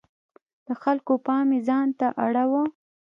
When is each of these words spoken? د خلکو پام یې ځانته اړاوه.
د 0.67 0.69
خلکو 0.83 1.13
پام 1.25 1.47
یې 1.55 1.59
ځانته 1.67 2.07
اړاوه. 2.25 2.63